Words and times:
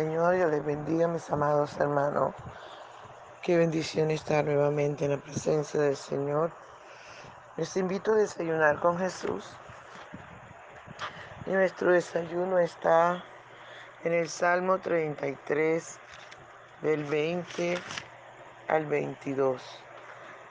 Señor, 0.00 0.34
yo 0.34 0.48
les 0.48 0.64
bendiga, 0.64 1.06
mis 1.08 1.28
amados 1.30 1.78
hermanos. 1.78 2.34
Qué 3.42 3.58
bendición 3.58 4.10
estar 4.10 4.42
nuevamente 4.42 5.04
en 5.04 5.10
la 5.10 5.18
presencia 5.18 5.78
del 5.78 5.94
Señor. 5.94 6.52
Les 7.58 7.76
invito 7.76 8.12
a 8.12 8.14
desayunar 8.14 8.80
con 8.80 8.96
Jesús. 8.98 9.44
Y 11.44 11.50
nuestro 11.50 11.92
desayuno 11.92 12.58
está 12.58 13.22
en 14.02 14.14
el 14.14 14.30
Salmo 14.30 14.78
33, 14.78 15.98
del 16.80 17.04
20 17.04 17.78
al 18.68 18.86
22. 18.86 19.62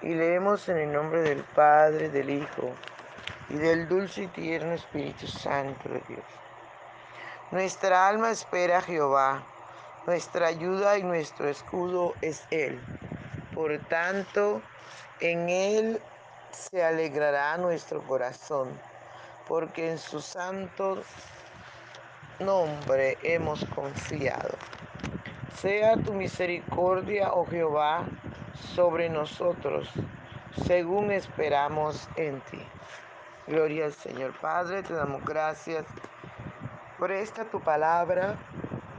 Y 0.04 0.14
leemos 0.14 0.70
en 0.70 0.78
el 0.78 0.94
nombre 0.94 1.24
del 1.24 1.44
Padre, 1.56 2.10
del 2.10 2.30
Hijo 2.30 2.70
y 3.50 3.56
del 3.56 3.88
dulce 3.88 4.26
y 4.26 4.28
tierno 4.28 4.74
Espíritu 4.74 5.26
Santo 5.26 5.90
de 5.90 6.04
Dios. 6.08 6.49
Nuestra 7.52 8.08
alma 8.08 8.32
espera 8.32 8.78
a 8.78 8.82
Jehová 8.82 9.44
nuestra 10.10 10.48
ayuda 10.48 10.98
y 10.98 11.04
nuestro 11.04 11.48
escudo 11.50 12.16
es 12.22 12.44
Él. 12.50 12.82
Por 13.54 13.78
tanto, 13.90 14.62
en 15.20 15.50
Él 15.50 16.02
se 16.52 16.84
alegrará 16.84 17.58
nuestro 17.58 18.02
corazón, 18.08 18.70
porque 19.48 19.92
en 19.92 20.00
su 20.00 20.20
santo 20.20 21.04
nombre 22.40 23.20
hemos 23.22 23.64
confiado. 23.66 24.56
Sea 25.58 25.96
tu 25.98 26.14
misericordia, 26.14 27.32
oh 27.32 27.46
Jehová, 27.46 28.06
sobre 28.74 29.10
nosotros, 29.10 29.90
según 30.66 31.12
esperamos 31.12 32.10
en 32.16 32.42
ti. 32.50 32.66
Gloria 33.46 33.86
al 33.86 33.94
Señor 33.94 34.34
Padre, 34.40 34.82
te 34.82 34.94
damos 34.94 35.24
gracias 35.24 35.86
por 37.00 37.14
esta 37.14 37.46
tu 37.46 37.62
palabra 37.62 38.36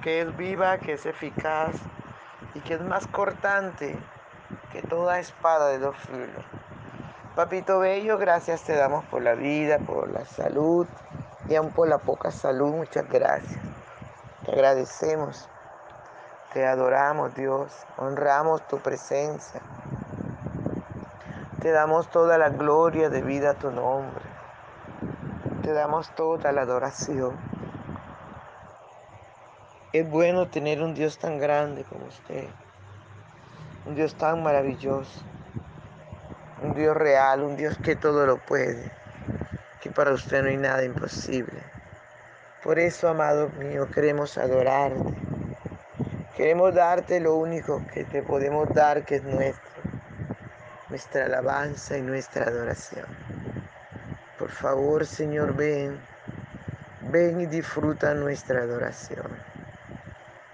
que 0.02 0.22
es 0.22 0.36
viva, 0.38 0.78
que 0.78 0.94
es 0.94 1.04
eficaz 1.04 1.76
y 2.54 2.60
que 2.60 2.74
es 2.74 2.80
más 2.80 3.06
cortante 3.06 3.94
que 4.72 4.80
toda 4.80 5.18
espada 5.18 5.68
de 5.68 5.78
dos 5.78 5.96
filos. 5.98 6.44
Papito 7.36 7.78
Bello, 7.78 8.16
gracias 8.16 8.62
te 8.62 8.74
damos 8.74 9.04
por 9.04 9.20
la 9.20 9.34
vida, 9.34 9.78
por 9.78 10.10
la 10.10 10.24
salud 10.24 10.86
y 11.46 11.54
aún 11.56 11.72
por 11.72 11.88
la 11.88 11.98
poca 11.98 12.30
salud. 12.30 12.72
Muchas 12.74 13.06
gracias. 13.06 13.60
Te 14.46 14.52
agradecemos, 14.52 15.46
te 16.54 16.66
adoramos 16.66 17.34
Dios, 17.34 17.86
honramos 17.98 18.66
tu 18.66 18.78
presencia. 18.78 19.60
Te 21.60 21.70
damos 21.70 22.08
toda 22.08 22.38
la 22.38 22.48
gloria 22.48 23.10
de 23.10 23.20
vida 23.20 23.50
a 23.50 23.54
tu 23.54 23.70
nombre. 23.70 24.24
Te 25.62 25.74
damos 25.74 26.10
toda 26.14 26.50
la 26.52 26.62
adoración. 26.62 27.49
Es 29.92 30.08
bueno 30.08 30.46
tener 30.46 30.82
un 30.82 30.94
Dios 30.94 31.18
tan 31.18 31.40
grande 31.40 31.82
como 31.82 32.06
usted, 32.06 32.44
un 33.86 33.96
Dios 33.96 34.14
tan 34.14 34.40
maravilloso, 34.40 35.20
un 36.62 36.74
Dios 36.74 36.96
real, 36.96 37.42
un 37.42 37.56
Dios 37.56 37.76
que 37.82 37.96
todo 37.96 38.24
lo 38.24 38.36
puede, 38.36 38.92
que 39.80 39.90
para 39.90 40.12
usted 40.12 40.44
no 40.44 40.48
hay 40.48 40.58
nada 40.58 40.84
imposible. 40.84 41.60
Por 42.62 42.78
eso, 42.78 43.08
amado 43.08 43.48
mío, 43.58 43.90
queremos 43.90 44.38
adorarte, 44.38 45.12
queremos 46.36 46.72
darte 46.72 47.18
lo 47.18 47.34
único 47.34 47.84
que 47.92 48.04
te 48.04 48.22
podemos 48.22 48.72
dar, 48.72 49.04
que 49.04 49.16
es 49.16 49.24
nuestro, 49.24 49.82
nuestra 50.88 51.24
alabanza 51.24 51.98
y 51.98 52.02
nuestra 52.02 52.44
adoración. 52.44 53.06
Por 54.38 54.50
favor, 54.50 55.04
Señor, 55.04 55.56
ven, 55.56 56.00
ven 57.10 57.40
y 57.40 57.46
disfruta 57.46 58.14
nuestra 58.14 58.60
adoración. 58.60 59.49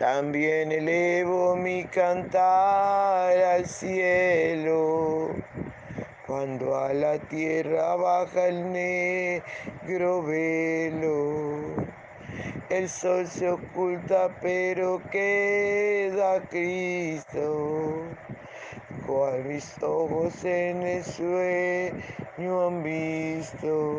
También 0.00 0.72
elevo 0.72 1.54
mi 1.54 1.84
cantar 1.84 3.36
al 3.36 3.66
cielo. 3.66 5.28
Cuando 6.26 6.74
a 6.74 6.94
la 6.94 7.18
tierra 7.18 7.96
baja 7.96 8.46
el 8.46 8.72
negro 8.72 10.22
velo, 10.22 11.74
el 12.70 12.88
sol 12.88 13.26
se 13.26 13.50
oculta 13.50 14.34
pero 14.40 15.02
queda 15.10 16.40
Cristo, 16.48 18.02
cual 19.06 19.44
mis 19.44 19.82
ojos 19.82 20.32
en 20.46 20.82
el 20.82 21.04
sueño 21.04 22.68
han 22.68 22.82
visto. 22.82 23.98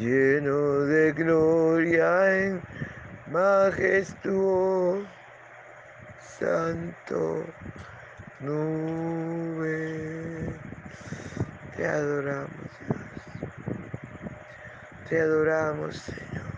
lleno 0.00 0.80
de 0.86 1.12
gloria 1.12 2.48
y 2.48 2.60
majestuosa 3.30 5.06
santo 6.40 7.44
nube. 8.40 9.78
Te 11.76 11.86
adoramos, 11.86 12.50
Dios. 12.80 13.00
Te 15.08 15.20
adoramos, 15.20 15.96
Señor. 15.96 16.50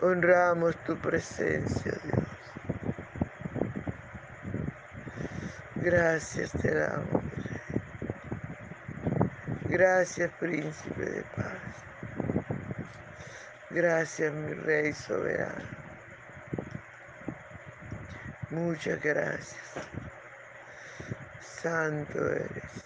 Honramos 0.00 0.76
tu 0.84 0.96
presencia, 0.96 1.92
Dios. 2.02 2.26
Gracias 5.76 6.50
te 6.60 6.74
damos. 6.74 7.29
Gracias, 9.70 10.32
Príncipe 10.40 11.04
de 11.04 11.22
paz. 11.36 11.54
Gracias, 13.70 14.32
mi 14.32 14.52
Rey 14.52 14.92
soberano. 14.92 15.64
Muchas 18.50 19.00
gracias. 19.00 19.56
Santo 21.40 22.18
eres. 22.32 22.84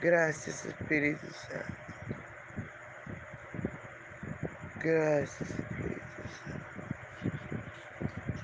Gracias 0.00 0.64
Espíritu 0.64 1.26
Santo. 1.32 1.74
Gracias 4.76 5.50
Espíritu 5.50 6.22
Santo. 6.44 6.80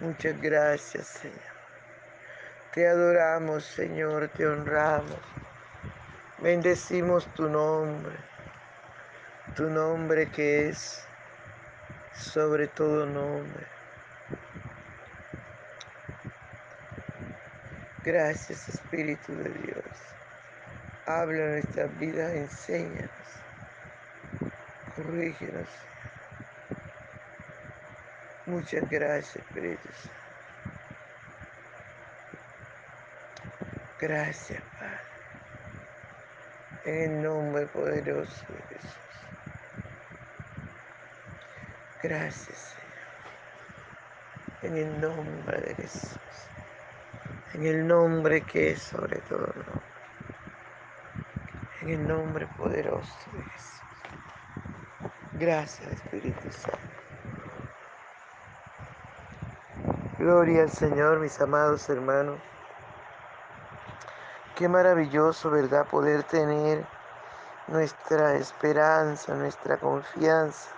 Muchas 0.00 0.40
gracias 0.40 1.06
Señor. 1.06 1.53
Te 2.74 2.88
adoramos 2.88 3.64
Señor, 3.64 4.26
te 4.30 4.44
honramos. 4.44 5.20
Bendecimos 6.38 7.24
tu 7.34 7.48
nombre. 7.48 8.16
Tu 9.54 9.70
nombre 9.70 10.28
que 10.28 10.70
es 10.70 11.06
sobre 12.12 12.66
todo 12.66 13.06
nombre. 13.06 13.64
Gracias 18.02 18.68
Espíritu 18.68 19.36
de 19.36 19.50
Dios. 19.50 19.84
Habla 21.06 21.46
nuestra 21.50 21.86
vida, 21.86 22.34
enséñanos, 22.34 23.08
corrígenos. 24.96 25.68
Muchas 28.46 28.90
gracias, 28.90 29.36
Espíritu 29.36 29.88
Gracias, 34.06 34.62
Padre. 34.78 35.00
En 36.84 37.10
el 37.10 37.22
nombre 37.22 37.66
poderoso 37.68 38.44
de 38.50 38.76
Jesús. 38.76 38.98
Gracias, 42.02 42.76
Señor. 44.60 44.76
En 44.76 44.76
el 44.76 45.00
nombre 45.00 45.58
de 45.58 45.74
Jesús. 45.76 46.18
En 47.54 47.64
el 47.64 47.86
nombre 47.86 48.42
que 48.42 48.72
es 48.72 48.82
sobre 48.82 49.20
todo 49.20 49.46
nombre 49.46 49.80
en 51.80 51.88
el 51.88 52.06
nombre 52.06 52.46
poderoso 52.58 53.14
de 53.32 53.42
Jesús. 53.42 53.80
Gracias, 55.32 55.92
Espíritu 55.92 56.52
Santo. 56.52 56.78
Gloria 60.18 60.64
al 60.64 60.70
Señor, 60.70 61.20
mis 61.20 61.40
amados 61.40 61.88
hermanos. 61.88 62.38
Qué 64.56 64.68
maravilloso, 64.68 65.50
¿verdad? 65.50 65.84
Poder 65.88 66.22
tener 66.22 66.86
nuestra 67.66 68.34
esperanza, 68.34 69.34
nuestra 69.34 69.78
confianza 69.78 70.68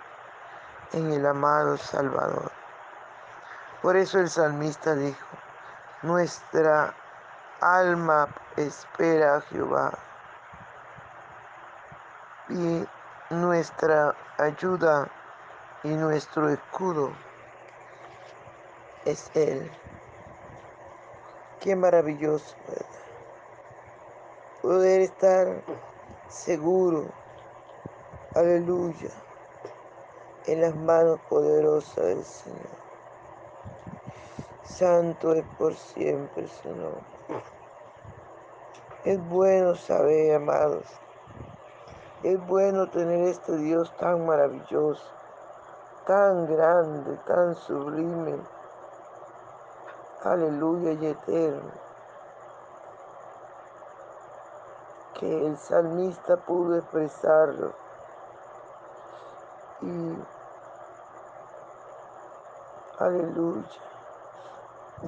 en 0.95 1.13
el 1.13 1.27
amado 1.27 1.77
Salvador. 1.77 2.51
Por 3.83 3.97
eso 3.97 4.19
el 4.19 4.31
salmista 4.31 4.95
dijo, 4.95 5.27
nuestra 6.01 6.95
alma 7.61 8.29
espera 8.57 9.37
a 9.37 9.41
Jehová 9.43 9.93
y 12.49 12.89
nuestra 13.29 14.15
ayuda 14.39 15.07
y 15.83 15.89
nuestro 15.89 16.49
escudo 16.49 17.13
es 19.05 19.31
Él. 19.35 19.71
Qué 21.61 21.77
maravilloso, 21.77 22.57
Poder 24.67 25.03
estar 25.03 25.63
seguro, 26.27 27.05
aleluya, 28.35 29.11
en 30.47 30.61
las 30.61 30.75
manos 30.75 31.21
poderosas 31.29 32.05
del 32.05 32.25
Señor. 32.25 32.77
Santo 34.65 35.35
es 35.35 35.45
por 35.57 35.73
siempre 35.73 36.49
nombre. 36.65 37.45
Es 39.05 39.29
bueno 39.29 39.77
saber, 39.77 40.35
amados, 40.35 40.87
es 42.25 42.45
bueno 42.49 42.91
tener 42.91 43.29
este 43.29 43.57
Dios 43.59 43.97
tan 43.99 44.27
maravilloso, 44.27 45.13
tan 46.09 46.45
grande, 46.49 47.17
tan 47.25 47.55
sublime, 47.55 48.35
aleluya 50.25 50.91
y 50.91 51.07
eterno, 51.07 51.86
que 55.19 55.47
el 55.47 55.57
salmista 55.57 56.37
pudo 56.37 56.77
expresarlo. 56.77 57.73
Y 59.83 60.25
aleluya. 62.99 63.81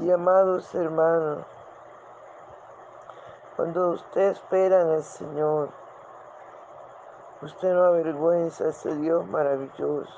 Y 0.00 0.11
amados 0.11 0.75
hermanos, 0.75 1.45
cuando 3.57 3.91
usted 3.91 4.31
espera 4.33 4.83
en 4.83 4.88
el 4.91 5.03
Señor, 5.03 5.71
Usted 7.41 7.73
no 7.73 7.85
avergüenza 7.85 8.65
a 8.65 8.69
ese 8.71 8.97
Dios 8.97 9.25
maravilloso. 9.29 10.12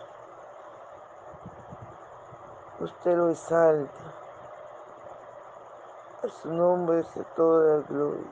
Usted 2.79 3.15
lo 3.15 3.29
exalta. 3.29 4.05
A 6.23 6.29
su 6.29 6.51
nombre 6.51 7.03
se 7.03 7.23
toda 7.37 7.77
la 7.77 7.87
gloria. 7.87 8.25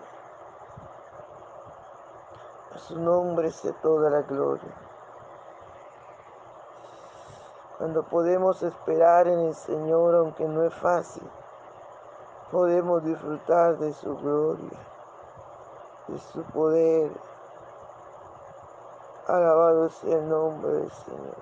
Su 2.78 2.98
nombre 2.98 3.50
se 3.50 3.72
toda 3.74 4.08
la 4.08 4.22
gloria. 4.22 4.72
Cuando 7.76 8.02
podemos 8.04 8.62
esperar 8.62 9.28
en 9.28 9.40
el 9.40 9.54
Señor, 9.54 10.14
aunque 10.14 10.44
no 10.46 10.64
es 10.64 10.74
fácil, 10.74 11.28
podemos 12.50 13.04
disfrutar 13.04 13.78
de 13.78 13.92
su 13.92 14.16
gloria, 14.16 14.78
de 16.08 16.18
su 16.18 16.42
poder, 16.44 17.10
Alabado 19.28 19.90
sea 19.90 20.16
el 20.16 20.26
nombre 20.26 20.70
del 20.70 20.90
Señor. 20.90 21.36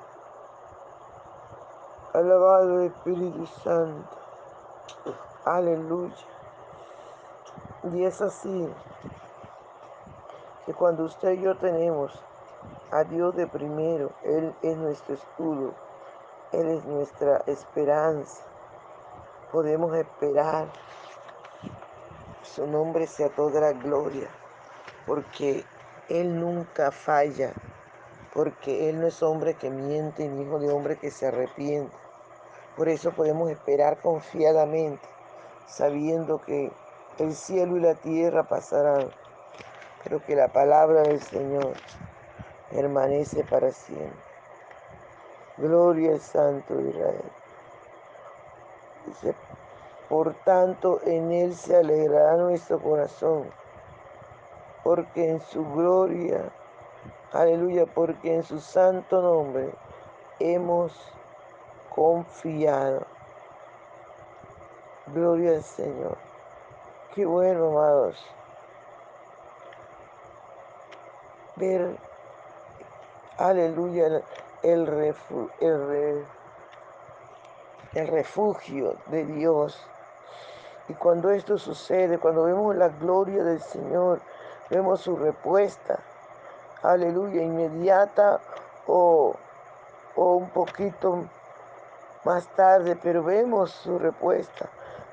Alabado 2.15 2.81
el 2.81 2.87
Espíritu 2.87 3.47
Santo. 3.47 4.17
Aleluya. 5.45 6.17
Y 7.93 8.05
es 8.05 8.21
así 8.21 8.75
que 10.67 10.75
cuando 10.75 11.05
usted 11.05 11.33
y 11.33 11.43
yo 11.43 11.57
tenemos 11.57 12.21
a 12.91 13.05
Dios 13.05 13.37
de 13.37 13.47
primero, 13.47 14.11
Él 14.25 14.55
es 14.63 14.77
nuestro 14.77 15.15
escudo, 15.15 15.75
Él 16.53 16.69
es 16.69 16.85
nuestra 16.85 17.43
esperanza. 17.47 18.43
Podemos 19.53 19.97
esperar. 19.97 20.67
Su 22.43 22.67
nombre 22.67 23.07
sea 23.07 23.29
toda 23.29 23.61
la 23.61 23.73
gloria. 23.73 24.29
porque 25.07 25.65
Él 26.09 26.41
nunca 26.41 26.91
falla, 26.91 27.53
porque 28.35 28.89
Él 28.91 29.01
no 29.01 29.07
es 29.07 29.23
hombre 29.23 29.55
que 29.55 29.71
miente 29.71 30.29
ni 30.29 30.43
hijo 30.43 30.59
de 30.59 30.73
hombre 30.73 30.99
que 30.99 31.13
se 31.13 31.27
arrepiente. 31.29 31.97
Por 32.77 32.89
eso 32.89 33.13
podemos 33.13 33.51
esperar 33.51 34.01
confiadamente, 34.01 35.07
sabiendo 35.67 36.41
que 36.41 36.73
el 37.19 37.35
cielo 37.35 37.77
y 37.77 37.81
la 37.81 37.95
tierra 37.95 38.43
pasarán, 38.49 39.11
pero 40.07 40.25
que 40.25 40.37
la 40.37 40.47
palabra 40.47 41.03
del 41.03 41.21
Señor 41.21 41.73
permanece 42.71 43.43
para 43.43 43.73
siempre. 43.73 44.23
Gloria 45.57 46.13
al 46.13 46.21
Santo 46.21 46.77
de 46.77 46.91
Israel. 46.91 47.33
Dice, 49.05 49.35
por 50.09 50.33
tanto, 50.45 51.01
en 51.05 51.33
Él 51.33 51.57
se 51.57 51.75
alegrará 51.75 52.37
nuestro 52.37 52.79
corazón, 52.81 53.51
porque 54.85 55.29
en 55.29 55.41
su 55.41 55.69
gloria, 55.73 56.53
aleluya, 57.33 57.85
porque 57.87 58.33
en 58.33 58.45
su 58.45 58.61
santo 58.61 59.21
nombre 59.21 59.73
hemos 60.39 60.93
confiado. 61.93 63.05
Gloria 65.09 65.57
al 65.57 65.65
Señor. 65.65 66.17
Qué 67.13 67.27
bueno, 67.27 67.71
amados. 67.71 68.25
Ver, 71.57 71.97
aleluya, 73.39 74.23
el, 74.63 74.87
refugio, 74.87 75.51
de 79.07 79.25
Dios. 79.25 79.81
Y 80.89 80.93
cuando 80.93 81.31
esto 81.31 81.57
sucede, 81.57 82.19
cuando 82.19 82.45
vemos 82.45 82.77
la 82.77 82.89
gloria 82.89 83.43
del 83.43 83.63
Señor, 83.63 84.21
vemos 84.69 85.01
su 85.01 85.17
respuesta, 85.17 85.99
aleluya, 86.83 87.43
inmediata 87.43 88.39
o, 88.87 89.35
o 90.15 90.35
un 90.35 90.51
poquito 90.51 91.25
más 92.25 92.47
tarde, 92.49 92.99
pero 93.03 93.23
vemos 93.23 93.71
su 93.71 93.99
respuesta. 93.99 94.69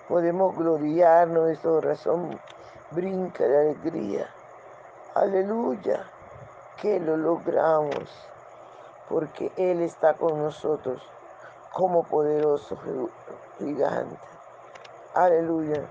Podemos 0.09 0.57
gloriarnos, 0.57 1.45
nuestra 1.45 1.71
corazón 1.71 2.37
brinca 2.91 3.45
de 3.45 3.61
alegría. 3.61 4.29
Aleluya, 5.15 6.03
que 6.81 6.99
lo 6.99 7.17
logramos, 7.17 8.09
porque 9.09 9.51
Él 9.57 9.81
está 9.81 10.13
con 10.15 10.41
nosotros 10.41 11.01
como 11.71 12.03
poderoso 12.03 12.77
gigante. 13.57 14.17
Aleluya. 15.13 15.87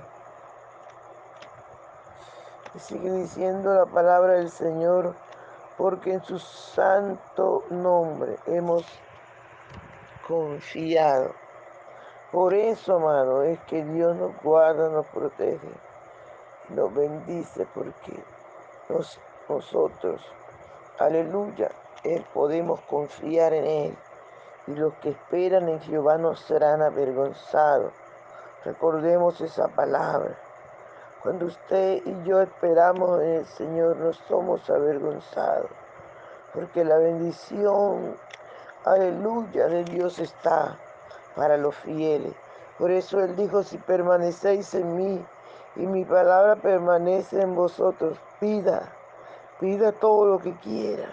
Sigue 2.79 3.11
diciendo 3.11 3.75
la 3.75 3.87
palabra 3.87 4.35
del 4.35 4.51
Señor, 4.51 5.15
porque 5.77 6.15
en 6.15 6.25
su 6.25 6.39
santo 6.39 7.65
nombre 7.71 8.37
hemos 8.47 8.85
confiado. 10.27 11.35
Por 12.31 12.55
eso, 12.55 12.97
amado, 12.97 13.43
es 13.43 13.61
que 13.65 13.85
Dios 13.85 14.17
nos 14.17 14.33
guarda, 14.43 14.89
nos 14.89 15.07
protege, 15.09 15.69
nos 16.71 16.95
bendice, 16.95 17.67
porque 17.75 18.25
nosotros, 19.49 20.25
aleluya, 20.99 21.71
eh, 22.05 22.25
podemos 22.35 22.81
confiar 22.83 23.53
en 23.53 23.65
Él. 23.65 23.99
Y 24.67 24.75
los 24.75 24.95
que 24.95 25.11
esperan 25.11 25.69
en 25.69 25.81
Jehová 25.81 26.19
no 26.19 26.35
serán 26.37 26.83
avergonzados. 26.83 27.93
Recordemos 28.65 29.41
esa 29.41 29.69
palabra. 29.69 30.39
Cuando 31.23 31.47
usted 31.47 32.03
y 32.05 32.25
yo 32.25 32.41
esperamos 32.43 33.21
en 33.23 33.35
el 33.35 33.47
Señor, 33.47 33.97
no 33.97 34.13
somos 34.13 34.69
avergonzados, 34.69 35.71
porque 36.53 36.85
la 36.85 36.99
bendición, 36.99 38.17
aleluya, 38.85 39.69
de 39.69 39.85
Dios 39.85 40.19
está 40.19 40.77
para 41.37 41.57
los 41.57 41.77
fieles. 41.77 42.35
Por 42.77 42.91
eso 42.91 43.21
Él 43.21 43.37
dijo, 43.37 43.63
si 43.63 43.79
permanecéis 43.79 44.75
en 44.75 44.97
mí 44.97 45.25
y 45.77 45.87
mi 45.87 46.05
palabra 46.05 46.57
permanece 46.57 47.41
en 47.41 47.55
vosotros, 47.55 48.19
pida, 48.41 48.93
pida 49.63 49.93
todo 49.93 50.27
lo 50.27 50.39
que 50.41 50.53
quiera. 50.57 51.09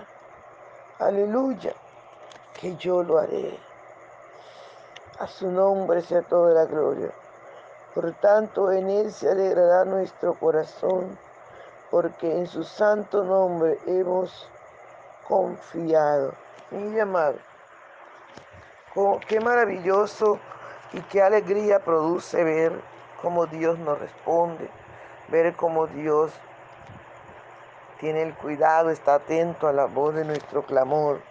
Aleluya, 0.98 1.72
que 2.60 2.76
yo 2.78 3.04
lo 3.04 3.20
haré. 3.20 3.60
A 5.20 5.28
su 5.28 5.52
nombre 5.52 6.02
sea 6.02 6.24
toda 6.24 6.56
la 6.56 6.66
gloria. 6.66 7.12
Por 7.94 8.12
tanto, 8.14 8.72
en 8.72 8.90
Él 8.90 9.12
se 9.12 9.30
alegrará 9.30 9.86
nuestro 9.86 10.34
corazón, 10.34 11.16
porque 11.92 12.40
en 12.40 12.48
su 12.48 12.64
santo 12.64 13.24
nombre 13.24 13.78
hemos 13.86 14.50
confiado. 15.28 16.34
Mi 16.72 17.00
amado, 17.00 17.38
qué 19.28 19.40
maravilloso 19.40 20.40
y 20.94 21.02
qué 21.02 21.22
alegría 21.22 21.84
produce 21.84 22.44
ver 22.44 22.82
cómo 23.22 23.46
Dios 23.46 23.78
nos 23.78 24.00
responde, 24.00 24.68
ver 25.28 25.56
cómo 25.56 25.86
Dios 25.86 26.32
tiene 28.00 28.24
el 28.24 28.34
cuidado, 28.36 28.90
está 28.90 29.16
atento 29.16 29.68
a 29.68 29.74
la 29.74 29.86
voz 29.86 30.16
de 30.16 30.24
nuestro 30.24 30.64
clamor. 30.64 31.22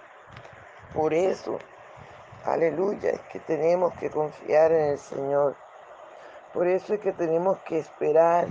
Por 0.94 1.14
eso, 1.14 1.58
aleluya, 2.44 3.10
es 3.10 3.20
que 3.32 3.40
tenemos 3.40 3.94
que 3.94 4.10
confiar 4.10 4.72
en 4.72 4.90
el 4.90 4.98
Señor. 4.98 5.56
Por 6.52 6.66
eso 6.66 6.94
es 6.94 7.00
que 7.00 7.12
tenemos 7.12 7.58
que 7.60 7.78
esperar. 7.78 8.48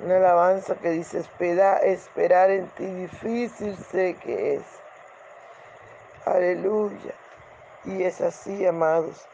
Una 0.00 0.16
alabanza 0.16 0.74
que 0.76 0.90
dice, 0.90 1.18
espera, 1.18 1.78
esperar 1.78 2.50
en 2.50 2.66
ti 2.70 2.86
difícil 2.86 3.76
sé 3.76 4.16
que 4.16 4.54
es. 4.54 4.64
Aleluya. 6.24 7.14
Y 7.84 8.02
es 8.02 8.20
así, 8.20 8.66
amados. 8.66 9.26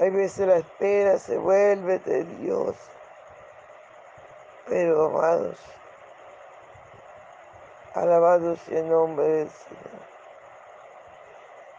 Hay 0.00 0.10
veces 0.10 0.48
la 0.48 0.56
espera 0.56 1.18
se 1.18 1.36
vuelve 1.36 2.00
de 2.00 2.24
Dios. 2.24 2.76
Pero, 4.66 5.06
amados, 5.06 5.58
alabado 7.94 8.56
sea 8.56 8.80
el 8.80 8.88
nombre 8.88 9.26
del 9.26 9.50
Señor. 9.50 10.04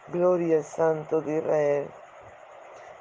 Gloria 0.08 0.56
al 0.58 0.64
Santo 0.64 1.20
de 1.20 1.38
Israel. 1.38 1.90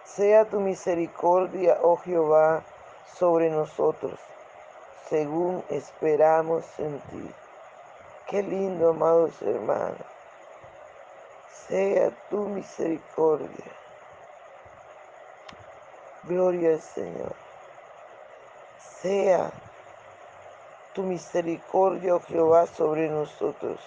Sea 0.03 0.45
tu 0.45 0.59
misericordia, 0.59 1.77
oh 1.81 1.97
Jehová, 1.97 2.63
sobre 3.17 3.49
nosotros, 3.49 4.19
según 5.09 5.63
esperamos 5.69 6.65
en 6.79 6.99
ti. 6.99 7.33
Qué 8.27 8.43
lindo, 8.43 8.89
amados 8.89 9.41
hermanos. 9.41 9.97
Sea 11.67 12.11
tu 12.29 12.47
misericordia. 12.49 13.71
Gloria 16.23 16.71
al 16.71 16.81
Señor. 16.81 17.35
Sea 19.01 19.51
tu 20.95 21.03
misericordia, 21.03 22.15
oh 22.15 22.21
Jehová, 22.21 22.67
sobre 22.67 23.09
nosotros. 23.09 23.81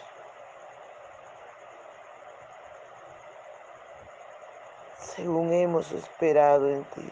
Según 5.01 5.53
hemos 5.53 5.91
esperado 5.93 6.69
en 6.69 6.85
ti. 6.85 7.11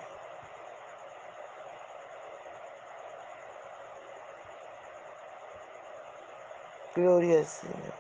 Gloria 6.94 7.38
al 7.38 7.46
Señor. 7.46 7.94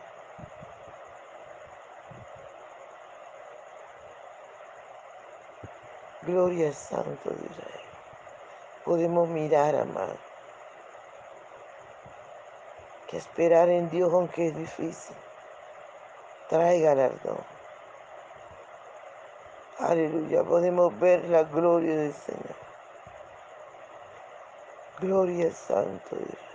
Gloria 6.22 6.72
Santo 6.74 7.30
de 7.30 7.46
Israel. 7.46 7.90
Podemos 8.84 9.28
mirar, 9.30 9.76
amado, 9.76 10.25
que 13.08 13.16
esperar 13.16 13.68
en 13.68 13.88
Dios, 13.90 14.12
aunque 14.12 14.48
es 14.48 14.56
difícil, 14.56 15.16
trae 16.48 16.80
galardón. 16.80 17.38
Aleluya, 19.78 20.42
podemos 20.42 20.98
ver 20.98 21.28
la 21.28 21.44
gloria 21.44 21.96
del 21.96 22.14
Señor. 22.14 22.56
Gloria 25.00 25.46
al 25.46 25.52
Santo 25.52 26.16
Israel. 26.16 26.46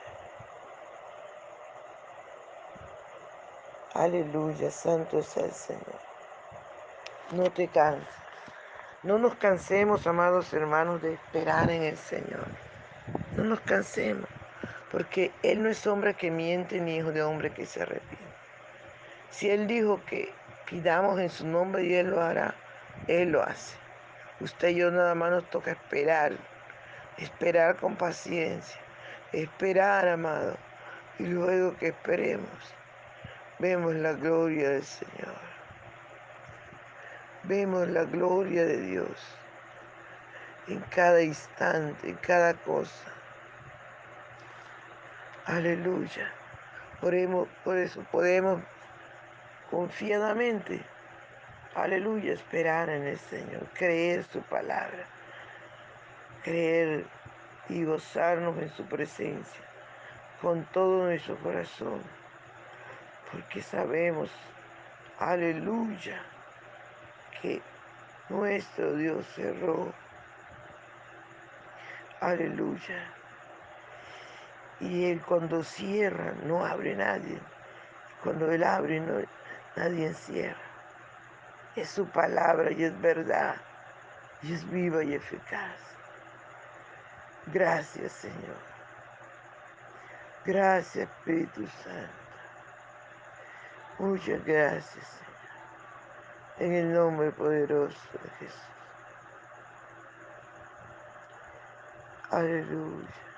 Aleluya, 3.93 4.71
santo 4.71 5.19
es 5.19 5.35
el 5.35 5.51
Señor. 5.51 5.99
No 7.31 7.51
te 7.51 7.67
canses. 7.67 8.07
No 9.03 9.19
nos 9.19 9.35
cansemos, 9.35 10.07
amados 10.07 10.53
hermanos, 10.53 11.01
de 11.01 11.15
esperar 11.15 11.69
en 11.69 11.83
el 11.83 11.97
Señor. 11.97 12.47
No 13.35 13.43
nos 13.43 13.59
cansemos, 13.59 14.29
porque 14.91 15.31
Él 15.41 15.63
no 15.63 15.69
es 15.69 15.87
hombre 15.87 16.13
que 16.13 16.29
miente 16.29 16.81
ni 16.81 16.97
hijo 16.97 17.11
de 17.11 17.23
hombre 17.23 17.51
que 17.51 17.65
se 17.65 17.81
arrepiente. 17.81 18.17
Si 19.29 19.49
Él 19.49 19.65
dijo 19.65 20.01
que 20.05 20.33
pidamos 20.69 21.19
en 21.19 21.29
su 21.29 21.47
nombre 21.47 21.85
y 21.85 21.93
Él 21.95 22.09
lo 22.09 22.21
hará, 22.21 22.53
Él 23.07 23.31
lo 23.31 23.41
hace. 23.41 23.77
Usted 24.41 24.69
y 24.69 24.75
yo 24.75 24.91
nada 24.91 25.15
más 25.15 25.31
nos 25.31 25.49
toca 25.49 25.71
esperar, 25.71 26.33
esperar 27.17 27.77
con 27.77 27.95
paciencia, 27.95 28.79
esperar, 29.31 30.07
amado, 30.07 30.57
Y 31.19 31.27
luego 31.27 31.77
que 31.77 31.89
esperemos, 31.89 32.49
vemos 33.59 33.93
la 33.95 34.13
gloria 34.13 34.71
del 34.71 34.83
Señor. 34.83 35.51
Vemos 37.43 37.87
la 37.87 38.03
gloria 38.03 38.65
de 38.65 38.81
Dios 38.81 39.37
en 40.67 40.79
cada 40.89 41.21
instante, 41.21 42.09
en 42.09 42.15
cada 42.15 42.53
cosa. 42.53 43.20
Aleluya. 45.45 46.31
Por 46.99 47.77
eso 47.77 48.03
podemos 48.11 48.61
confiadamente, 49.71 50.85
aleluya, 51.73 52.33
esperar 52.33 52.89
en 52.89 53.07
el 53.07 53.17
Señor, 53.17 53.67
creer 53.73 54.23
su 54.25 54.41
palabra, 54.43 55.07
creer 56.43 57.05
y 57.69 57.83
gozarnos 57.83 58.55
en 58.59 58.69
su 58.69 58.85
presencia 58.85 59.63
con 60.41 60.63
todo 60.65 61.05
nuestro 61.05 61.37
corazón, 61.37 62.03
porque 63.31 63.63
sabemos, 63.63 64.29
aleluya, 65.17 66.21
que 67.41 67.61
nuestro 68.29 68.93
Dios 68.95 69.25
cerró, 69.33 69.91
aleluya, 72.19 73.11
y 74.81 75.05
Él 75.05 75.21
cuando 75.21 75.63
cierra 75.63 76.33
no 76.43 76.65
abre 76.65 76.95
nadie, 76.95 77.39
cuando 78.23 78.51
Él 78.51 78.63
abre 78.63 78.99
no, 78.99 79.21
nadie 79.75 80.07
encierra. 80.07 80.59
Es 81.75 81.89
su 81.89 82.07
palabra 82.07 82.71
y 82.71 82.83
es 82.83 82.99
verdad, 82.99 83.55
y 84.41 84.53
es 84.53 84.69
viva 84.69 85.03
y 85.03 85.13
eficaz. 85.13 85.77
Gracias 87.47 88.11
Señor. 88.13 88.57
Gracias 90.45 91.07
Espíritu 91.07 91.67
Santo. 91.83 92.11
Muchas 93.99 94.43
gracias 94.43 95.05
Señor. 95.05 95.31
En 96.57 96.73
el 96.73 96.93
nombre 96.93 97.31
poderoso 97.31 97.99
de 98.13 98.29
Jesús. 98.39 98.61
Aleluya. 102.31 103.30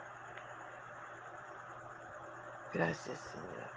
Gracias 2.74 3.20
Señor. 3.20 3.72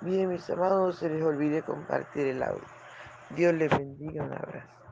Bien, 0.00 0.28
mis 0.30 0.48
amados, 0.50 0.86
no 0.86 0.92
se 0.92 1.08
les 1.10 1.22
olvide 1.24 1.62
compartir 1.64 2.26
el 2.26 2.42
audio. 2.42 2.68
Dios 3.30 3.54
les 3.54 3.70
bendiga. 3.70 4.24
Un 4.24 4.32
abrazo. 4.34 4.85